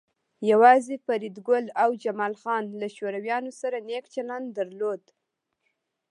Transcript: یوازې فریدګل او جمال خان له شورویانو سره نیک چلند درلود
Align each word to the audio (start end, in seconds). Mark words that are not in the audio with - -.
یوازې 0.51 0.95
فریدګل 1.05 1.65
او 1.83 1.89
جمال 2.03 2.33
خان 2.41 2.63
له 2.79 2.87
شورویانو 2.95 3.51
سره 3.61 3.77
نیک 3.87 4.05
چلند 4.15 4.47
درلود 4.57 5.03